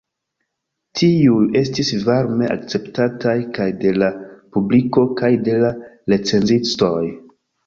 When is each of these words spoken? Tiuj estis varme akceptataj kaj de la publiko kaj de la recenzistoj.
Tiuj 1.01 1.43
estis 1.59 1.91
varme 2.07 2.47
akceptataj 2.55 3.35
kaj 3.59 3.69
de 3.85 3.93
la 4.05 4.09
publiko 4.57 5.05
kaj 5.21 5.31
de 5.49 5.61
la 5.67 5.71
recenzistoj. 6.15 6.99